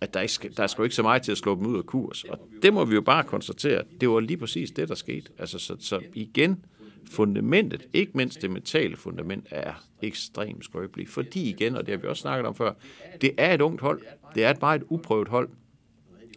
[0.00, 1.78] at der, ikke skal, der er sgu ikke så meget til at slå dem ud
[1.78, 2.24] af kurs.
[2.24, 5.30] Og det må vi jo bare konstatere, det var lige præcis det, der skete.
[5.38, 6.64] Altså, så, så igen,
[7.12, 11.10] fundamentet, ikke mindst det mentale fundament, er ekstremt skrøbeligt.
[11.10, 12.72] Fordi igen, og det har vi også snakket om før,
[13.20, 14.02] det er et ungt hold.
[14.34, 15.48] Det er et bare et uprøvet hold.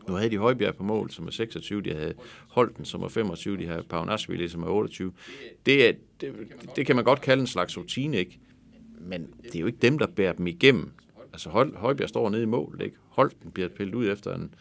[0.07, 2.13] Nu havde de Højbjerg på mål, som er 26, de havde
[2.47, 5.13] Holten, som er 25, de havde Paunasvili, som er 28.
[5.65, 6.34] Det, er, det,
[6.75, 8.39] det kan man godt kalde en slags rutine, ikke?
[8.99, 10.91] Men det er jo ikke dem, der bærer dem igennem.
[11.34, 12.95] Altså Høj- Højbjerg står nede i målet, ikke?
[13.10, 14.53] Holten bliver pillet ud efter en,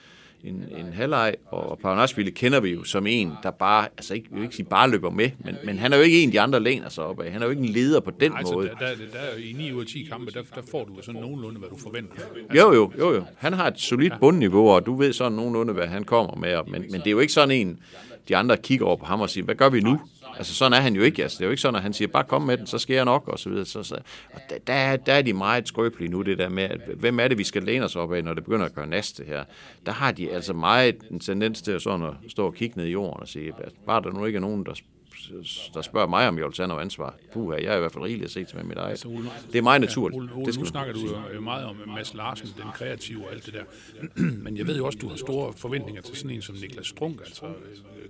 [0.44, 4.37] en, en halvleg, og Paunasvili kender vi jo som en, der bare, altså ikke, jeg
[4.37, 6.61] vil ikke sige bare løber med, men, men han er jo ikke en, de andre
[6.61, 7.33] læner sig op af.
[7.33, 8.68] Han er jo ikke en leder på den Altså, måde.
[8.68, 11.59] der, der, der, i 9 ud af 10 kampe, der, der får du sådan nogenlunde,
[11.59, 12.14] hvad du forventer.
[12.57, 13.24] Jo, jo, jo, jo.
[13.38, 16.59] Han har et solidt bundniveau, og du ved sådan nogenlunde, hvad han kommer med.
[16.66, 17.79] Men, men det er jo ikke sådan en,
[18.29, 20.00] de andre kigger over på ham og siger, hvad gør vi nu?
[20.40, 21.22] Altså sådan er han jo ikke.
[21.22, 22.94] Altså, det er jo ikke sådan, at han siger, bare kom med den, så sker
[22.94, 23.64] jeg nok, og så videre.
[23.64, 23.94] Så, så,
[24.33, 27.20] og der, der, er- der er de meget skrøbelige nu, det der med, at, hvem
[27.20, 29.44] er det, vi skal læne os op af, når det begynder at gøre næste her.
[29.87, 32.87] Der har de altså meget en tendens til at, sådan at stå og kigge ned
[32.87, 33.53] i jorden og sige,
[33.87, 34.74] bare der nu ikke er nogen, der
[35.75, 37.15] der spørger mig, om jeg vil tage noget ansvar.
[37.33, 38.91] Puh, jeg er i hvert fald rigeligt at se til med mit eget.
[38.91, 40.21] Altså, Ole, Det er meget naturligt.
[40.23, 41.01] Ole, Ole, det skal nu snakker du
[41.35, 43.65] jo meget om Mads Larsen, den kreative og alt det der.
[44.45, 47.21] Men jeg ved jo også, du har store forventninger til sådan en som Niklas Strunk.
[47.21, 47.53] Altså, øh,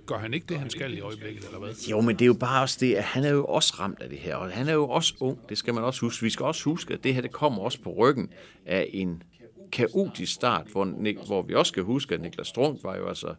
[0.05, 1.69] gør han ikke det, han skal i øjeblikket, eller hvad?
[1.89, 4.09] Jo, men det er jo bare også det, at han er jo også ramt af
[4.09, 6.23] det her, og han er jo også ung, det skal man også huske.
[6.23, 8.29] Vi skal også huske, at det her, det kommer også på ryggen
[8.65, 9.23] af en
[9.71, 10.85] kaotisk start, hvor,
[11.25, 13.35] hvor vi også skal huske, at Niklas Strunk var jo altså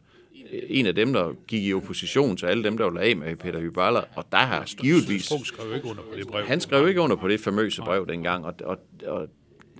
[0.52, 3.60] en af dem, der gik i opposition til alle dem, der var af med Peter
[3.60, 5.24] Hyballa, og der har givetvis...
[5.24, 6.46] Strunk skrev ikke under på det brev.
[6.46, 9.28] Han skrev ikke under på det famøse brev dengang, og, og, og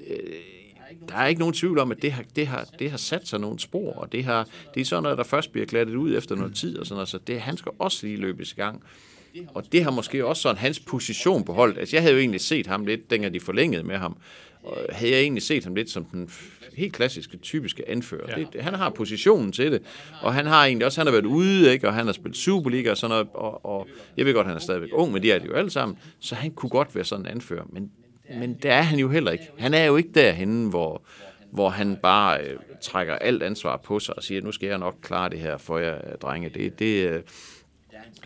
[0.07, 0.17] øh,
[1.09, 3.41] der er ikke nogen tvivl om, at det har, det har, det har sat sig
[3.41, 6.35] nogle spor, og det, har, det er sådan noget, der først bliver glattet ud efter
[6.35, 8.83] noget tid, og sådan noget, så det, han skal også lige løbes i gang.
[9.55, 11.79] Og det har måske også sådan hans position på holdet.
[11.79, 14.17] Altså, jeg havde jo egentlig set ham lidt, dengang de forlængede med ham,
[14.63, 16.31] og havde jeg egentlig set ham lidt som den
[16.77, 18.39] helt klassiske, typiske anfører.
[18.39, 18.45] Ja.
[18.53, 19.83] Det, han har positionen til det,
[20.23, 22.91] og han har egentlig også, han har været ude, ikke, og han har spillet Superliga
[22.91, 25.39] og sådan noget, og, og jeg ved godt, han er stadigvæk ung, men de er
[25.39, 27.91] det jo alle sammen, så han kunne godt være sådan en anfører, men,
[28.39, 29.45] men det er han jo heller ikke.
[29.59, 31.03] Han er jo ikke derhenne, hvor,
[31.53, 34.97] hvor han bare øh, trækker alt ansvar på sig og siger, nu skal jeg nok
[35.03, 36.49] klare det her for jer, drenge.
[36.49, 37.23] Det, det, øh,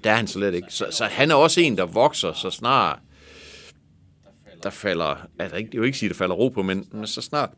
[0.05, 0.69] der er han slet ikke.
[0.71, 2.99] Så, så han er også en, der vokser, så snart
[4.62, 7.07] der falder, altså ikke, det vil ikke sige, at der falder ro på, men, men
[7.07, 7.51] så snart,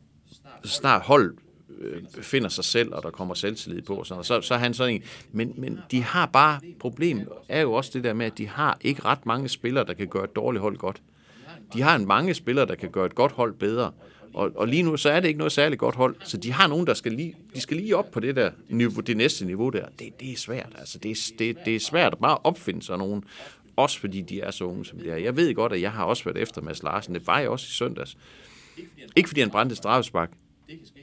[0.63, 1.37] så snart hold
[1.79, 4.57] øh, finder sig selv, og der kommer selvtillid på, og sådan, og så, så er
[4.57, 5.03] han sådan en.
[5.31, 8.77] Men, men de har bare, problemet er jo også det der med, at de har
[8.81, 11.01] ikke ret mange spillere, der kan gøre et dårligt hold godt.
[11.73, 13.91] De har en mange spillere, der kan gøre et godt hold bedre.
[14.33, 16.15] Og, og lige nu, så er det ikke noget særligt godt hold.
[16.23, 19.01] Så de har nogen, der skal lige, de skal lige op på det der niveau,
[19.01, 19.85] det næste niveau der.
[19.99, 20.75] Det, det er svært.
[20.77, 23.23] Altså, det, det, det er svært at bare opfinde sig nogen.
[23.75, 25.17] Også fordi de er så unge, som de er.
[25.17, 27.13] Jeg ved godt, at jeg har også været efter Mads Larsen.
[27.13, 28.17] Det var jeg også i søndags.
[29.15, 30.31] Ikke fordi han brændte straffespark.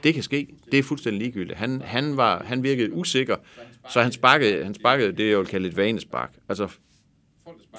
[0.03, 0.47] Det kan ske.
[0.73, 1.59] Det er fuldstændig ligegyldigt.
[1.59, 3.37] Han, han, var, han virkede usikker,
[3.91, 6.33] så han sparkede, han sparkede det, jeg vil kalde et vanespark.
[6.49, 6.69] Altså,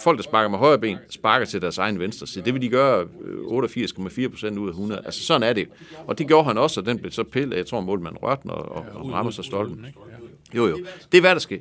[0.04, 2.46] folk, der sparker med højre ben, sparker til deres egen venstre side.
[2.46, 5.02] Det vil de gøre 88,4 procent ud af 100.
[5.06, 5.68] Altså sådan er det.
[6.08, 7.58] Og det gjorde han også, og den blev så pillet.
[7.58, 9.86] Jeg tror, målmanden rørte den og, og, og rammer sig stolpen.
[10.56, 10.78] Jo, jo.
[11.12, 11.60] Det er hvad der sker.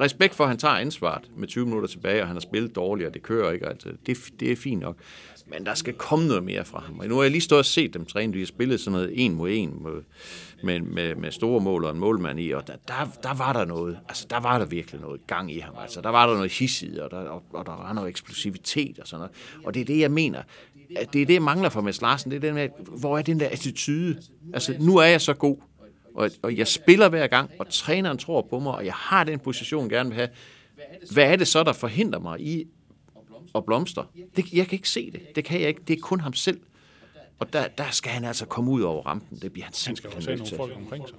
[0.00, 3.08] Respekt for, at han tager ansvaret med 20 minutter tilbage, og han har spillet dårligt,
[3.08, 3.66] og det kører ikke.
[3.66, 4.96] Altså, det, det er fint nok.
[5.50, 6.98] Men der skal komme noget mere fra ham.
[6.98, 8.32] Og nu har jeg lige stået og set dem træne.
[8.32, 10.02] De har spillet sådan noget en mod en med,
[10.62, 13.64] med, med, med store mål og en målmand i, og der, der, der var der
[13.64, 13.98] noget.
[14.08, 15.74] Altså, der var der virkelig noget gang i ham.
[15.80, 19.06] Altså, der var der noget hissigt, og der, og, og der var noget eksplosivitet og
[19.06, 19.64] sådan noget.
[19.64, 20.42] Og det er det, jeg mener.
[20.96, 22.30] At det er det, jeg mangler fra Mads Larsen.
[22.30, 22.68] Det er den med,
[23.00, 24.22] hvor er den der attitude?
[24.54, 25.56] Altså, nu er jeg så god,
[26.14, 29.38] og, og jeg spiller hver gang, og træneren tror på mig, og jeg har den
[29.38, 30.28] position, jeg gerne vil have.
[31.12, 32.64] Hvad er det så, der forhindrer mig i
[33.56, 34.06] at blomstre?
[34.36, 35.20] Det, jeg kan ikke se det.
[35.34, 35.82] Det kan jeg ikke.
[35.88, 36.60] Det er kun ham selv.
[37.38, 39.38] Og der, der skal han altså komme ud over rampen.
[39.42, 40.56] Det bliver han simpelthen nødt til.
[40.56, 41.18] folk omkring sig.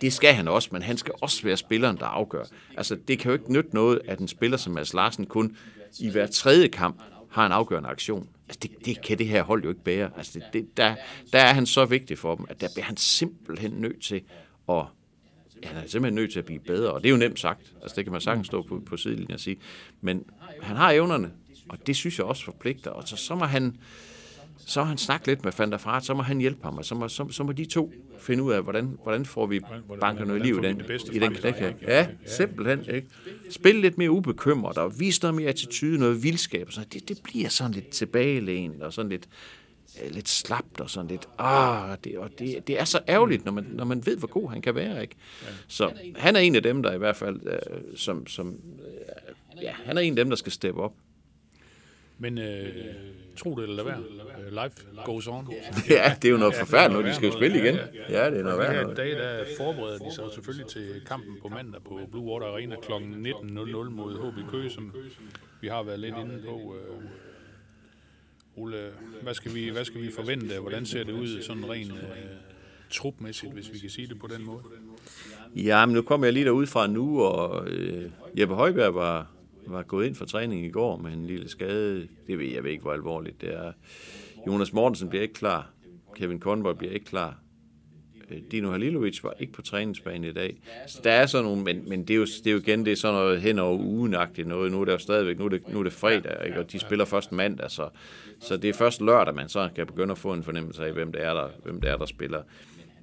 [0.00, 2.44] Det skal han også, men han skal også være spilleren, der afgør.
[2.76, 5.56] Altså, det kan jo ikke nytte noget, at en spiller som Mads Larsen kun
[6.00, 8.28] i hver tredje kamp har en afgørende aktion.
[8.48, 10.10] Altså, det, det kan det her hold jo ikke bære.
[10.16, 10.94] Altså, det, det, der,
[11.32, 14.22] der er han så vigtig for dem, at der bliver han simpelthen nødt til
[14.68, 14.84] at
[15.62, 17.72] Ja, han er simpelthen nødt til at blive bedre, og det er jo nemt sagt.
[17.82, 19.56] Altså, det kan man sagtens stå på, på sidelinjen og sige.
[20.00, 20.24] Men
[20.62, 21.30] han har evnerne,
[21.68, 22.90] og det synes jeg også forpligter.
[22.90, 23.76] Og så, så må han,
[24.56, 26.94] så han snakke lidt med Van der Fart, så må han hjælpe ham, og så
[26.94, 29.60] må, så, så må de to finde ud af, hvordan, hvordan får vi
[30.00, 31.72] banket noget liv i den, i den knæk her.
[31.82, 32.94] Ja, simpelthen.
[32.94, 33.08] Ikke?
[33.50, 36.66] Spil lidt mere ubekymret, og vis noget mere attitude, noget vildskab.
[36.66, 36.88] Og sådan.
[36.92, 39.28] Det, det bliver sådan lidt tilbagelænt, og sådan lidt,
[40.04, 43.52] øh, lidt slapt, og sådan lidt, ah, det, og det, det er så ærgerligt, når
[43.52, 45.02] man, når man ved, hvor god han kan være.
[45.02, 45.14] Ikke?
[45.68, 49.72] Så han er en af dem, der i hvert fald, øh, som, som øh, ja,
[49.84, 50.92] han er en af dem, der skal steppe op.
[52.18, 52.74] Men øh,
[53.36, 53.98] tro det eller lad være.
[54.46, 55.48] Øh, Life goes on.
[55.90, 57.74] Ja, det er jo noget forfærdeligt nu, de skal jo spille igen.
[58.08, 58.96] Ja, det er noget værd.
[58.96, 62.92] dag, der forbereder de sig selvfølgelig til kampen på mandag på Blue Water Arena kl.
[62.92, 64.92] 19.00 mod HB Køge, som
[65.60, 66.76] vi har været lidt inde på.
[66.76, 67.04] Øh,
[68.58, 68.76] Ole,
[69.22, 70.58] hvad skal, vi, hvad skal vi forvente?
[70.60, 71.98] Hvordan ser det ud sådan rent øh,
[72.90, 74.60] trupmæssigt, hvis vi kan sige det på den måde?
[75.56, 79.30] Ja, men nu kommer jeg lige derud fra nu, og øh, Jeppe Højberg var,
[79.72, 82.08] var gået ind for træning i går med en lille skade.
[82.26, 83.72] Det ved jeg ved ikke, hvor alvorligt det er.
[84.46, 85.70] Jonas Mortensen bliver ikke klar.
[86.16, 87.38] Kevin Conboy bliver ikke klar.
[88.30, 90.56] Øh, Dino Halilovic var ikke på træningsbanen i dag.
[90.86, 92.92] Så der er sådan nogle, men, men det, er jo, det er jo igen det
[92.92, 94.72] er sådan noget hen over ugenagtigt noget.
[94.72, 96.58] Nu er det jo stadigvæk, nu er det, nu er det fredag, ikke?
[96.58, 97.88] og de spiller først mandag, så,
[98.40, 101.12] så det er først lørdag, man så kan begynde at få en fornemmelse af, hvem
[101.12, 102.42] det er, der, hvem det er, der spiller.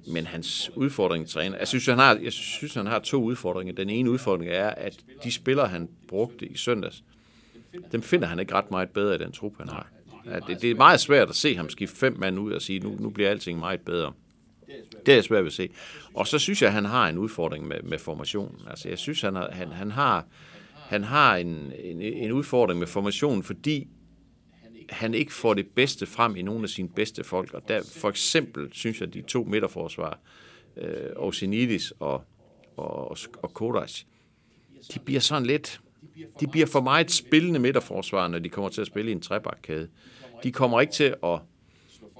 [0.06, 3.74] Men hans udfordring træner, jeg synes, han har, jeg synes, han har to udfordringer.
[3.74, 7.04] Den ene udfordring er, at de spillere, han brugte i søndags,
[7.92, 9.88] dem finder han ikke ret meget bedre i den trup, han har.
[10.26, 12.80] Ja, det, det er meget svært at se ham skifte fem mand ud og sige,
[12.80, 14.12] nu, nu bliver alting meget bedre.
[15.06, 15.68] Det er svært ved at se.
[16.14, 18.60] Og så synes jeg, at han har en udfordring med, med formationen.
[18.70, 20.26] Altså, jeg synes, han har, han, han har,
[20.74, 23.88] han har en, en, en udfordring med formationen, fordi
[24.90, 27.54] han ikke får det bedste frem i nogle af sine bedste folk.
[27.54, 30.18] Og der, for eksempel synes jeg, at de to midterforsvar,
[30.76, 32.24] øh, Osinidis og,
[32.76, 34.06] og, og Kodas,
[34.94, 35.80] de bliver sådan lidt,
[36.40, 39.88] de bliver for meget spillende midterforsvar, når de kommer til at spille i en trebakkæde.
[40.42, 41.38] De kommer ikke til at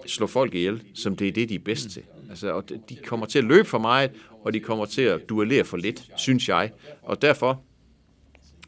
[0.07, 2.03] slå folk ihjel, som det er det, de er bedst til.
[2.31, 4.11] Altså, og de kommer til at løbe for meget,
[4.45, 6.71] og de kommer til at duellere for lidt, synes jeg.
[7.03, 7.63] Og derfor,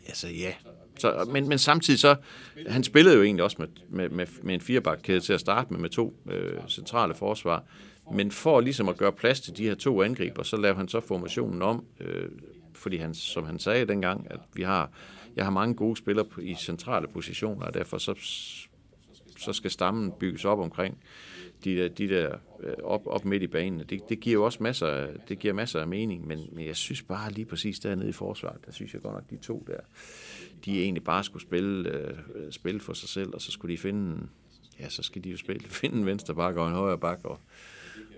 [0.06, 0.52] altså ja,
[0.98, 2.16] så, men, men samtidig så,
[2.68, 5.80] han spillede jo egentlig også med, med, med, med en firebakkæde til at starte med,
[5.80, 7.64] med to øh, centrale forsvar.
[8.12, 11.00] Men for ligesom at gøre plads til de her to angriber, så lavede han så
[11.00, 12.28] formationen om, øh,
[12.74, 14.90] fordi han, som han sagde dengang, at vi har
[15.36, 18.14] jeg har mange gode spillere i centrale positioner, og derfor så,
[19.38, 20.98] så skal stammen bygges op omkring
[21.66, 23.80] de der, de der øh, op, op midt i banen.
[23.88, 27.02] Det, det giver jo også masser, det giver masser af mening, men, men jeg synes
[27.02, 29.80] bare lige præcis dernede i forsvaret, der synes jeg godt nok, de to der,
[30.64, 32.16] de egentlig bare skulle spille, øh,
[32.50, 34.28] spille for sig selv, og så skulle de finde,
[34.80, 37.40] ja, så skal de jo spille, finde en venstre bakke og en højre bakke, og,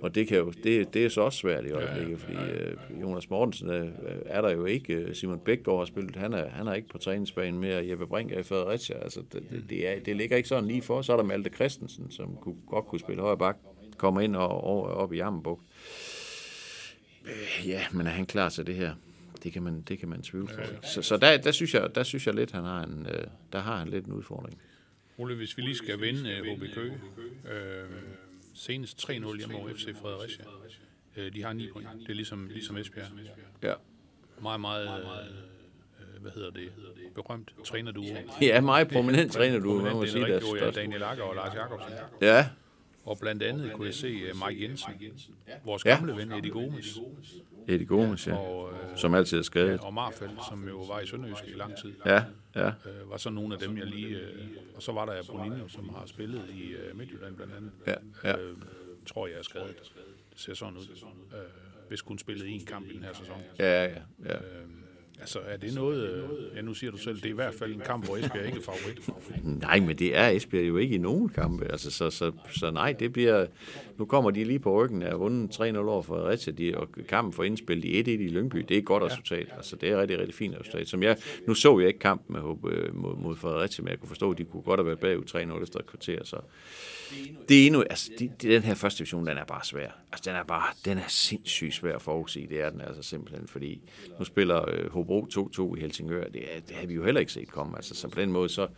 [0.01, 3.31] og det, kan jo, det, det er så også svært i øjeblikket, fordi øh, Jonas
[3.31, 3.88] Mortensen øh,
[4.27, 4.95] er der jo ikke.
[4.95, 7.88] Øh, Simon Bækgaard har spillet, han er, han er ikke på træningsbanen mere.
[7.88, 8.99] Jeppe Brink er i Fredericia.
[8.99, 11.03] Altså, det, det, er, det ligger ikke sådan lige for.
[11.03, 13.57] Så er der Malte Christensen, som kunne, godt kunne spille højre bak,
[13.97, 15.62] kommer ind og over, op i Jammerbugt.
[17.25, 18.95] Øh, ja, men er han klar til det her?
[19.43, 20.61] Det kan man, det kan man tvivle på.
[20.61, 20.75] ikke?
[20.83, 23.59] Så, så der, der, synes jeg, der synes jeg lidt, han har en, øh, der
[23.59, 24.59] har han lidt en udfordring.
[25.19, 27.01] Ole, hvis vi lige skal vinde uh, HB Køge,
[27.53, 27.91] øh,
[28.59, 30.44] senest 3-0 hjemme over FC Fredericia.
[31.16, 31.88] Øh, de har 9 point.
[32.01, 33.07] Det er ligesom, ligesom Esbjerg.
[33.62, 33.73] Ja.
[34.42, 36.68] Meget, meget, øh, hvad hedder det,
[37.14, 38.05] berømt trænerduo.
[38.42, 41.35] Ja, meget prominent træner du, man må Prominent, sige det er ja, Daniel Akker og
[41.35, 41.92] Lars Jakobsen.
[42.21, 42.49] Ja,
[43.05, 44.92] Og blandt andet kunne jeg se uh, Mike Jensen,
[45.64, 46.99] vores gamle ven Eddie Gomes,
[47.68, 48.37] Eddie Gomes, ja.
[48.37, 49.81] og, øh, Som altid er skadet.
[49.81, 51.92] og Marfeldt, som jo var i Sønderjysk i lang tid.
[52.07, 52.66] Ja, ja.
[52.66, 54.16] øh, var så nogle af dem, jeg lige...
[54.20, 57.70] Øh, og så var der Bruninho, som har spillet i øh, Midtjylland blandt andet.
[57.87, 58.38] Ja, ja.
[58.38, 58.57] Øh,
[59.07, 59.76] tror jeg er skadet.
[60.33, 60.83] Det ser sådan ud.
[61.35, 61.38] Øh,
[61.88, 63.37] hvis kun spillede én kamp i den her sæson.
[63.59, 64.37] Ja, ja, ja.
[65.20, 66.11] Altså, er det noget...
[66.11, 68.46] Øh, ja, nu siger du selv, det er i hvert fald en kamp, hvor Esbjerg
[68.46, 69.09] ikke er favorit.
[69.61, 71.64] Nej, men det er Esbjerg jo ikke i nogen kampe.
[71.72, 73.46] Altså, så, så, så nej, det bliver...
[73.98, 77.44] Nu kommer de lige på ryggen af vundet 3-0 over Fredericia, de, og kampen for
[77.44, 78.59] indspil i 1-1 i Lyngby.
[78.59, 79.48] Det er et godt resultat.
[79.57, 80.88] Altså, det er et rigtig, rigtig fint resultat.
[80.88, 84.09] Som jeg, nu så jeg ikke kampen med, HB mod, mod Fredericia, men jeg kunne
[84.09, 85.24] forstå, at de kunne godt have været bagud
[85.59, 86.24] 3-0 efter et kvarter.
[86.24, 86.37] Så
[87.48, 89.90] det er endnu, altså, de, de, den her første division, den er bare svær.
[90.12, 93.49] Altså, den er bare, den er sindssygt svær at forudse, Det er den altså simpelthen,
[93.49, 93.81] fordi
[94.18, 96.25] nu spiller øh, Hobro 2-2 i Helsingør.
[96.25, 97.77] Det, det har vi jo heller ikke set komme.
[97.77, 98.68] Altså, så på den måde, så,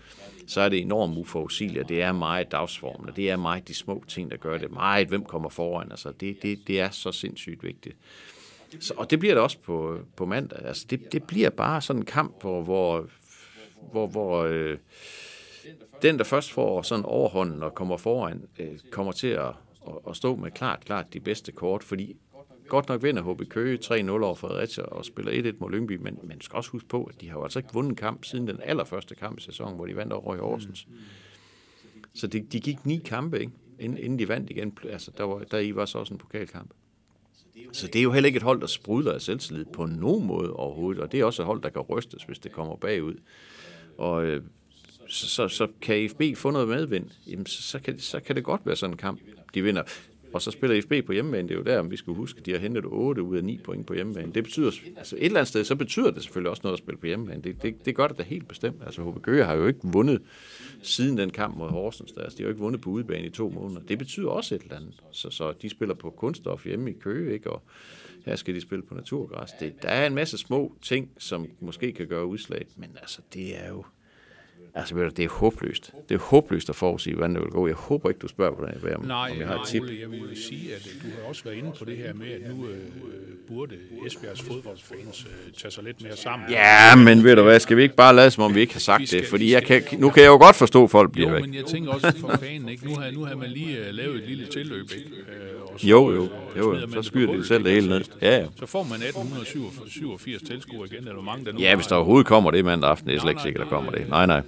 [0.47, 3.75] så er det enormt uforudsigeligt, og det er meget dagsformen, og det er meget de
[3.75, 4.71] små ting, der gør det.
[4.71, 5.91] Meget, hvem kommer foran.
[5.91, 7.97] Altså, det, det, det er så sindssygt vigtigt.
[8.81, 10.65] Så, og det bliver det også på, på mandag.
[10.65, 13.07] Altså, det, det bliver bare sådan en kamp, hvor, hvor,
[13.93, 14.79] hvor, hvor øh,
[16.03, 19.53] den, der først får sådan overhånden og kommer foran, øh, kommer til at,
[20.09, 22.17] at, stå med klart, klart de bedste kort, fordi
[22.69, 26.41] godt nok vinder HB Køge 3-0 over Fredericia og spiller 1-1 mod Lyngby, men man
[26.41, 28.61] skal også huske på, at de har jo altså ikke vundet en kamp siden den
[28.63, 30.89] allerførste kamp i sæsonen, hvor de vandt over i Horsens.
[32.15, 33.53] Så de, de gik ni kampe, ikke?
[33.79, 34.79] Inden, inden de vandt igen.
[34.89, 36.71] Altså, der, var, der i var så også en pokalkamp.
[37.73, 40.53] Så det er jo heller ikke et hold, der sprudler af selvtillid på nogen måde
[40.53, 43.15] overhovedet, og det er også et hold, der kan rystes, hvis det kommer bagud.
[43.99, 44.43] Og øh,
[45.11, 48.45] så, så, så kan FB få noget medvind, jamen, så, så, kan, så kan det
[48.45, 49.21] godt være sådan en kamp,
[49.55, 49.83] de vinder.
[50.33, 52.59] Og så spiller FB på hjemmebane, det er jo der, vi skal huske, de har
[52.59, 54.33] hentet 8 ud af 9 point på hjemmebane.
[54.33, 56.99] Det betyder, altså et eller andet sted, så betyder det selvfølgelig også noget at spille
[56.99, 57.43] på hjemmebane.
[57.43, 58.83] Det, det, det gør det da helt bestemt.
[58.87, 60.23] Altså HB Køge har jo ikke vundet
[60.83, 62.13] siden den kamp mod Horsens.
[62.13, 62.23] Der.
[62.23, 63.81] Altså, de har jo ikke vundet på udebane i to måneder.
[63.81, 64.95] Det betyder også et eller andet.
[65.13, 67.51] Så, så de spiller på kunststof hjemme i Køge, ikke?
[67.51, 67.63] og
[68.27, 69.51] her skal de spille på naturgræs.
[69.61, 73.65] Det, der er en masse små ting, som måske kan gøre udslag, men altså, det
[73.65, 73.85] er jo...
[74.75, 75.93] Altså, ved du, det er håbløst.
[76.09, 77.67] Det er håbløst at forudsige, hvordan det vil gå.
[77.67, 79.67] Jeg håber ikke, du spørger, hvordan jeg vil, om, Nej, om jeg har et nej
[79.67, 79.83] tip.
[79.83, 82.27] Ole, jeg vil sige, at øh, du har også været inde på det her med,
[82.27, 82.77] at nu øh,
[83.49, 83.75] burde
[84.07, 86.51] Esbjergs fodboldfans øh, tage sig lidt mere sammen.
[86.51, 88.81] Ja, men ved du hvad, skal vi ikke bare lade som om vi ikke har
[88.81, 89.29] sagt skal- det?
[89.29, 91.45] Fordi jeg kan, nu kan jeg jo godt forstå, at folk bliver Jo, væk.
[91.45, 92.87] men jeg tænker også for fanden, ikke?
[92.87, 95.11] Nu har, nu har man lige uh, lavet et lille tilløb, ikke?
[95.11, 96.29] Øh, og så, Jo, jo, øh,
[96.59, 97.97] jo, Så det skyder på de gulvet, selv det hele ned.
[97.97, 98.47] Altså, Ja, ja.
[98.59, 102.27] Så får man 1887 tilskuere igen, eller hvor mange der nu Ja, hvis der overhovedet
[102.27, 104.09] kommer det mandag aften, det er slet ikke sikkert, der det- kommer det.
[104.09, 104.43] Nej, nej.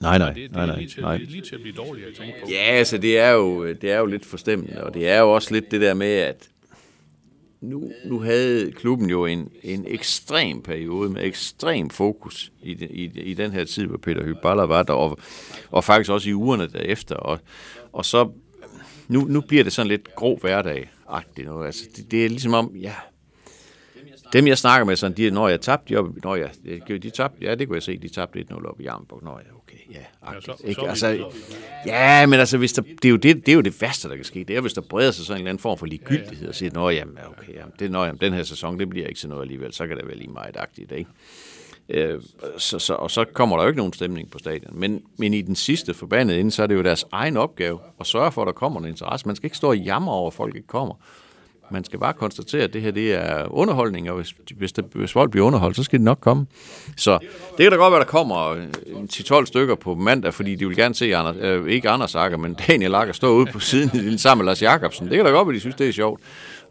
[0.00, 1.16] Nej, nej, det, det, nej, er nej, lige til, nej.
[1.16, 2.50] det er lige til at blive dårligere at tænke på.
[2.50, 5.54] Ja, altså det er jo, det er jo lidt forstemmende, og det er jo også
[5.54, 6.48] lidt det der med, at
[7.60, 13.20] nu, nu havde klubben jo en, en ekstrem periode med ekstrem fokus i, de, i,
[13.20, 15.18] i den her tid, hvor Peter Hyballa var der, og,
[15.70, 17.14] og faktisk også i ugerne derefter.
[17.14, 17.38] Og,
[17.92, 18.30] og så,
[19.08, 21.66] nu, nu bliver det sådan lidt grå hverdag-agtigt noget.
[21.66, 22.94] Altså, det, det er ligesom om, ja,
[24.32, 26.50] dem jeg snakker med, sådan, de, når jeg tabte, de, når jeg,
[26.88, 29.24] de tabte, ja, det kunne jeg se, de tabte 1-0 op i Jamborg.
[29.24, 30.80] Nå ja, okay, ja, agtigt, så- så ikke?
[30.80, 31.24] vi- Altså,
[31.86, 34.16] ja, men altså, hvis der, det, er jo det, det er jo det værste, der
[34.16, 34.44] kan ske.
[34.44, 36.70] Det er, hvis der breder sig sådan en eller anden form for ligegyldighed, og siger,
[36.74, 39.42] nå, jamen, okay, jamen, det, nå, jamen, den her sæson, det bliver ikke til noget
[39.42, 41.10] alligevel, så kan det være lige meget agtigt, ikke?
[41.88, 42.20] Øh,
[42.58, 44.78] så, så, og så kommer der jo ikke nogen stemning på stadion.
[44.80, 48.06] Men, men i den sidste forbandede ende, så er det jo deres egen opgave at
[48.06, 49.26] sørge for, at der kommer en interesse.
[49.26, 50.94] Man skal ikke stå og jamre over, at folk ikke kommer.
[51.70, 55.12] Man skal bare konstatere, at det her det er underholdning, og hvis, hvis, der, hvis
[55.12, 56.46] folk bliver underholdt, så skal de nok komme.
[56.96, 57.18] Så
[57.56, 58.54] det kan da godt være, der kommer
[58.86, 62.38] en 10-12 stykker på mandag, fordi de vil gerne se, Anders, øh, ikke Anders Akker,
[62.38, 65.08] men Daniel Akker stå ude på siden sammen med Lars Jakobsen.
[65.08, 66.20] Det kan da godt være, de synes, det er sjovt.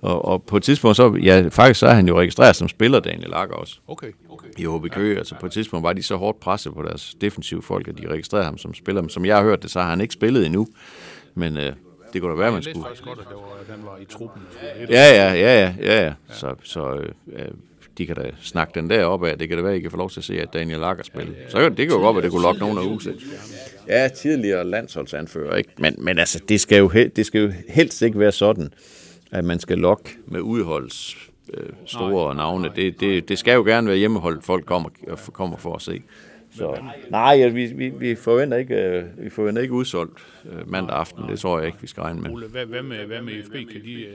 [0.02, 3.00] Og, og på et tidspunkt, så, ja, faktisk så er han jo registreret som spiller,
[3.00, 4.48] Daniel Lager også Okay, okay.
[4.58, 5.18] i HB Køge.
[5.18, 8.08] Altså på et tidspunkt var de så hårdt presset på deres defensive folk, at de
[8.08, 9.02] registrerede ham som spiller.
[9.02, 10.68] Men som jeg har hørt det, så har han ikke spillet endnu.
[11.36, 11.74] Men øh,
[12.14, 12.84] det kunne da være, Jeg man skulle.
[12.84, 14.42] faktisk godt, at, det var, at han var i truppen.
[14.90, 16.14] Ja, ja, ja, ja, ja, ja.
[16.30, 17.46] Så, så øh,
[17.98, 19.38] de kan da snakke den der op af.
[19.38, 21.34] Det kan da være, I kan få lov til at se, at Daniel Lager spiller.
[21.50, 23.16] Så det kan jo godt være, det kunne lokke nogen af huset.
[23.88, 25.70] Ja, tidligere landsholdsanfører, ikke?
[25.78, 28.70] Men, men altså, det skal, jo, he- det skal jo helst ikke være sådan,
[29.32, 31.16] at man skal lokke med udholds
[31.54, 32.44] øh, store Nej.
[32.44, 32.72] navne.
[32.76, 34.90] Det, det, det skal jo gerne være hjemmeholdt, folk kommer,
[35.34, 36.02] kommer for at se.
[36.60, 41.24] Så, nej, vi, vi, vi, forventer ikke, øh, vi forventer ikke udsolgt øh, mandag aften.
[41.30, 42.32] Det tror jeg ikke, vi skal regne med.
[42.32, 43.52] Ole, hvad, hvad, med, hvad med FB?
[43.52, 44.10] Kan de øh,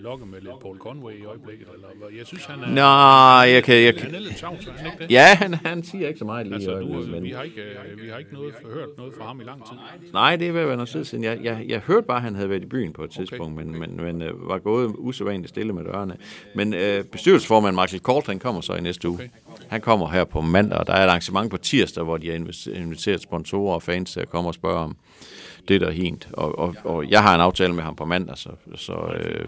[0.00, 1.66] lokke med lidt Paul Conway i øjeblikket?
[1.74, 3.74] Eller, jeg synes, han er, Nej, jeg kan...
[3.74, 5.10] Jeg han er lidt tavs, han ikke det?
[5.10, 7.22] ja, han, han siger ikke så meget lige Altså, du, øjeblikket, men...
[7.22, 9.76] vi har ikke, øh, vi har ikke noget, hørt noget fra ham i lang tid.
[10.12, 11.24] Nej, det er ved at være noget tid siden.
[11.24, 13.78] Jeg, jeg, jeg hørte bare, at han havde været i byen på et tidspunkt, men,
[13.78, 16.16] men, men øh, var gået usædvanligt stille med dørene.
[16.54, 19.30] Men øh, bestyrelsesformand Michael Colt, han kommer så i næste uge.
[19.74, 22.34] Han kommer her på mandag, og der er et arrangement på tirsdag, hvor de har
[22.74, 24.96] inviteret- sponsorer og fans til at komme og spørge om
[25.68, 26.28] det, der er hent.
[26.32, 29.46] Og, og, og jeg har en aftale med ham på mandag, så, så, øh,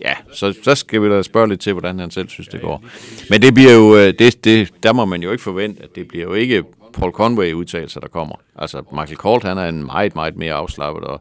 [0.00, 2.84] ja, så, så skal vi da spørge lidt til, hvordan han selv synes, det går.
[3.30, 6.08] Men det bliver jo, øh, det, det, der må man jo ikke forvente, at det
[6.08, 8.36] bliver jo ikke Paul Conway udtalelser, der kommer.
[8.56, 11.20] Altså, Michael Colt, han er en meget, meget mere afslappet og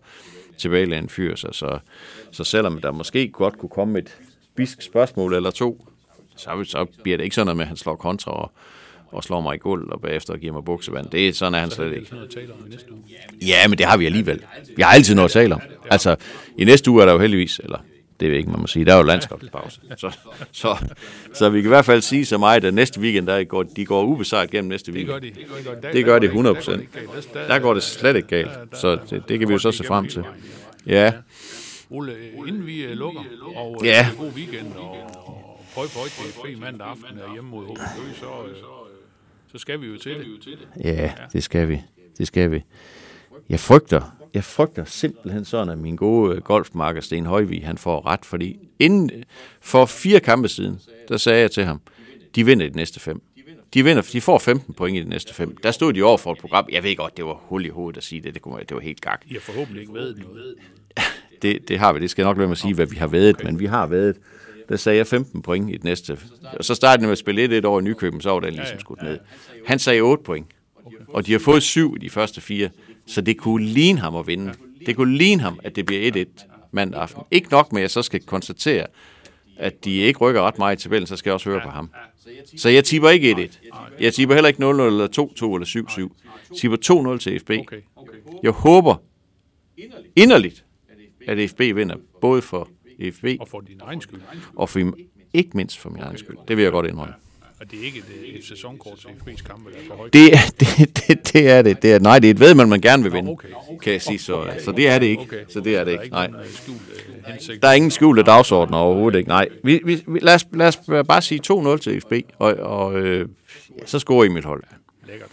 [0.58, 1.80] tilbagelænet fyr, så, så,
[2.32, 4.18] så selvom der måske godt kunne komme et
[4.56, 5.88] bisk spørgsmål eller to,
[6.42, 8.52] så, så bliver det ikke sådan noget med, at han slår kontra og,
[9.08, 11.08] og slår mig i gulv og bagefter giver mig buksevand.
[11.10, 12.12] Det er sådan, er han slet ikke.
[13.42, 14.42] Ja, men det har vi alligevel.
[14.76, 15.62] Vi har altid noget at tale om.
[15.92, 16.16] Altså,
[16.58, 17.78] i næste uge er der jo heldigvis, eller
[18.20, 19.80] det ved jeg ikke, man må sige, der er jo landskabspause.
[19.98, 20.12] Så,
[20.52, 20.78] så,
[21.34, 23.86] så vi kan i hvert fald sige så meget, at næste weekend, der går, de
[23.86, 25.22] går ubesejret gennem næste weekend.
[25.22, 25.28] de.
[25.28, 26.92] Det gør de, Det gør de Der går 100 ikke procent.
[26.94, 27.34] galt.
[27.34, 28.50] Der- Der går det slet ikke galt.
[28.74, 30.24] Så det, det kan vi jo så se frem til.
[30.88, 31.14] Ja,
[31.90, 32.14] Ole,
[32.48, 33.22] inden vi øh, lukker,
[33.56, 34.08] og øh, Ja.
[34.18, 34.98] god weekend, og
[35.74, 38.56] prøv på til FB mandag aften er hjemme mod HB Køge, så, øh,
[39.52, 40.68] så skal vi jo til det.
[40.84, 41.82] ja, det skal vi.
[42.18, 42.64] Det skal vi.
[43.50, 48.06] Jeg frygter, jeg frygter simpelthen sådan, at min gode øh, golfmarker Sten Højvig, han får
[48.06, 49.24] ret, fordi inden
[49.62, 50.80] for fire kampe siden,
[51.10, 51.82] der sagde jeg til ham,
[52.36, 53.22] de vinder de næste fem.
[53.74, 55.58] De, vinder, de får 15 point i de næste fem.
[55.58, 56.66] Der stod de over for et program.
[56.72, 58.34] Jeg ved godt, det var hul i hovedet at sige det.
[58.34, 59.22] Det, kunne, det var helt gak.
[59.32, 60.56] Har forhåbentlig ikke ved noget.
[61.42, 62.00] Det, det har vi.
[62.00, 63.88] Det skal jeg nok lade med at sige, hvad vi har været, men vi har
[63.88, 64.16] været.
[64.72, 66.20] Der sagde jeg 15 point i det næste.
[66.58, 68.54] Og så startede de med at spille 1 et over i Nykøben, så var det
[68.54, 69.20] ligesom skudt ned.
[69.66, 70.48] Han sagde 8 point.
[71.08, 72.70] Og de har fået 7 i de første fire.
[73.08, 74.54] Så det kunne ligne ham at vinde.
[74.86, 77.24] Det kunne ligne ham, at det bliver 1-1 mandag aften.
[77.32, 78.86] Ikke nok med, at jeg så skal konstatere,
[79.58, 81.90] at de ikke rykker ret meget i tabellen, så skal jeg også høre på ham.
[82.58, 83.70] Så jeg tipper ikke 1-1.
[84.00, 86.02] Jeg tipper heller ikke 0-0 eller 2-2 eller 7-7.
[86.50, 87.52] Jeg tipper 2-0 til FB.
[88.44, 88.96] Jeg håber
[90.16, 90.66] inderligt,
[91.28, 92.70] at FB vinder, både for
[93.12, 94.22] FB Og for din egen skyld.
[94.56, 94.80] og for,
[95.34, 96.38] ikke mindst for min egen skyld.
[96.48, 97.14] Det vil jeg godt indrømme.
[97.60, 100.14] Og det er ikke et, et sæsonkort til FB's kampe, der er for højt.
[100.14, 101.82] Det, er- det, det, det er det.
[101.82, 103.48] det er, nej, det er et vedmål, man gerne vil vinde, okay.
[103.84, 104.20] kan jeg sige.
[104.20, 105.22] Så, så det er det ikke.
[105.22, 105.44] Okay.
[105.50, 106.08] Så det er det ikke.
[106.10, 106.30] Nej.
[106.34, 106.40] øh,
[107.50, 107.62] øh.
[107.62, 109.28] Der er ingen skjulte dagsordner overhovedet ikke.
[109.30, 109.48] Nej.
[109.64, 113.28] Vi, vi, lad, os, lad os bare sige 2-0 til FB, og, og øh,
[113.86, 114.64] så scorer I mit hold.
[115.08, 115.30] Lækkert.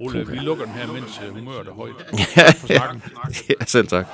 [0.00, 1.94] Ole, vi lukker den her, mens øh, humøret er højt.
[2.60, 3.02] For snakken.
[3.48, 4.06] ja, selv tak.